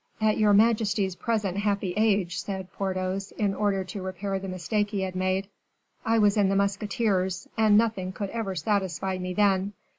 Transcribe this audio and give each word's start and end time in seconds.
"At 0.19 0.39
your 0.39 0.53
majesty's 0.53 1.15
present 1.15 1.57
happy 1.57 1.93
age," 1.95 2.41
said 2.41 2.71
Porthos, 2.73 3.31
in 3.33 3.53
order 3.53 3.83
to 3.83 4.01
repair 4.01 4.39
the 4.39 4.47
mistake 4.47 4.89
he 4.89 5.01
had 5.01 5.15
made, 5.15 5.47
"I 6.03 6.17
was 6.17 6.37
in 6.37 6.49
the 6.49 6.55
musketeers, 6.55 7.47
and 7.55 7.77
nothing 7.77 8.11
could 8.11 8.31
ever 8.31 8.55
satisfy 8.55 9.19
me 9.19 9.35
then. 9.35 9.73